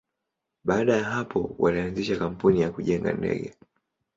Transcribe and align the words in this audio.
Baada 0.63 0.95
ya 0.97 1.03
hapo, 1.03 1.55
walianzisha 1.59 2.17
kampuni 2.19 2.61
ya 2.61 2.71
kujenga 2.71 3.13
ndege. 3.13 3.53